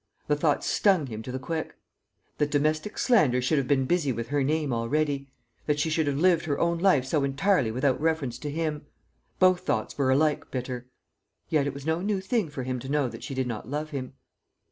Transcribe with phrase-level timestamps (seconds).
[0.25, 1.75] The thought stung him to the quick.
[2.39, 5.29] That domestic slander should have been busy with her name already;
[5.67, 8.87] that she should have lived her own life so entirely without reference to him!
[9.37, 10.87] Both thoughts were alike bitter.
[11.49, 13.91] Yet it was no new thing for him to know that she did not love
[13.91, 14.13] him.